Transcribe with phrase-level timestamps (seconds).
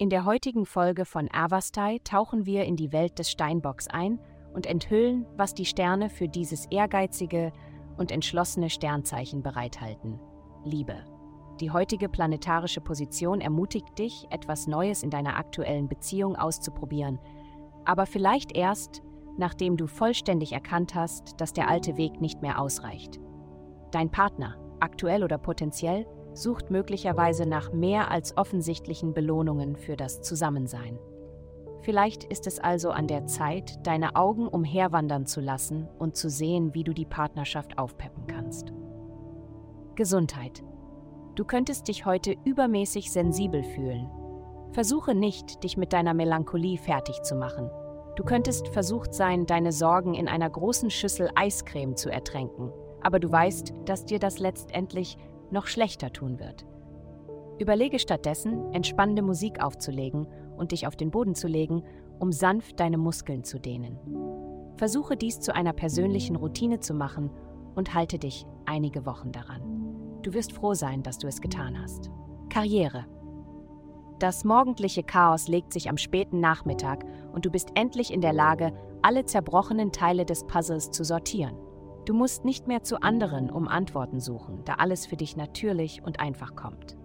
[0.00, 4.18] In der heutigen Folge von Avastai tauchen wir in die Welt des Steinbocks ein
[4.54, 7.52] und enthüllen, was die Sterne für dieses ehrgeizige
[7.98, 10.18] und entschlossene Sternzeichen bereithalten.
[10.64, 11.04] Liebe.
[11.60, 17.18] Die heutige planetarische Position ermutigt dich, etwas Neues in deiner aktuellen Beziehung auszuprobieren,
[17.84, 19.02] aber vielleicht erst,
[19.36, 23.20] nachdem du vollständig erkannt hast, dass der alte Weg nicht mehr ausreicht.
[23.90, 26.06] Dein Partner, aktuell oder potenziell,
[26.42, 30.98] sucht möglicherweise nach mehr als offensichtlichen Belohnungen für das Zusammensein.
[31.82, 36.74] Vielleicht ist es also an der Zeit, deine Augen umherwandern zu lassen und zu sehen,
[36.74, 38.72] wie du die Partnerschaft aufpeppen kannst.
[39.94, 40.62] Gesundheit.
[41.36, 44.10] Du könntest dich heute übermäßig sensibel fühlen.
[44.72, 47.70] Versuche nicht, dich mit deiner Melancholie fertig zu machen.
[48.16, 52.70] Du könntest versucht sein, deine Sorgen in einer großen Schüssel Eiscreme zu ertränken,
[53.00, 55.16] aber du weißt, dass dir das letztendlich
[55.52, 56.64] noch schlechter tun wird.
[57.58, 60.26] Überlege stattdessen, entspannende Musik aufzulegen
[60.56, 61.82] und dich auf den Boden zu legen,
[62.18, 63.98] um sanft deine Muskeln zu dehnen.
[64.76, 67.30] Versuche dies zu einer persönlichen Routine zu machen
[67.74, 69.60] und halte dich einige Wochen daran.
[70.22, 72.10] Du wirst froh sein, dass du es getan hast.
[72.48, 73.06] Karriere.
[74.18, 78.72] Das morgendliche Chaos legt sich am späten Nachmittag und du bist endlich in der Lage,
[79.02, 81.56] alle zerbrochenen Teile des Puzzles zu sortieren.
[82.04, 86.20] Du musst nicht mehr zu anderen um Antworten suchen, da alles für dich natürlich und
[86.20, 86.96] einfach kommt.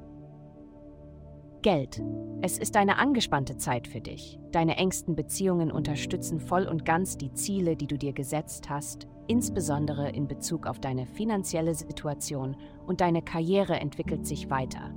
[1.65, 1.99] Geld.
[2.41, 4.39] Es ist eine angespannte Zeit für dich.
[4.51, 10.09] Deine engsten Beziehungen unterstützen voll und ganz die Ziele, die du dir gesetzt hast, insbesondere
[10.09, 14.93] in Bezug auf deine finanzielle Situation und deine Karriere entwickelt sich weiter.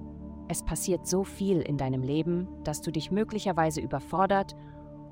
[0.49, 4.55] Es passiert so viel in deinem Leben, dass du dich möglicherweise überfordert,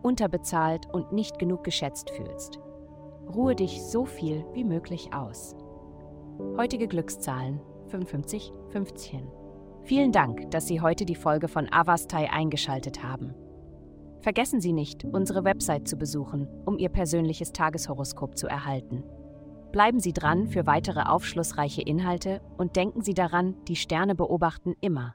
[0.03, 2.61] unterbezahlt und nicht genug geschätzt fühlst.
[3.35, 5.57] Ruhe dich so viel wie möglich aus.
[6.57, 9.29] Heutige Glückszahlen 55 15.
[9.83, 13.35] Vielen Dank, dass Sie heute die Folge von Avastai eingeschaltet haben.
[14.21, 19.05] Vergessen Sie nicht, unsere Website zu besuchen, um Ihr persönliches Tageshoroskop zu erhalten.
[19.73, 25.15] Bleiben Sie dran für weitere aufschlussreiche Inhalte und denken Sie daran, die Sterne beobachten immer